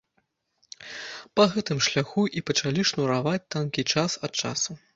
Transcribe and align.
Па 1.39 1.43
гэтым 1.53 1.83
шляху 1.89 2.23
і 2.39 2.45
пачалі 2.49 2.81
шнураваць 2.93 3.45
танкі 3.57 3.87
час 3.97 4.11
ад 4.29 4.33
часу. 4.45 4.71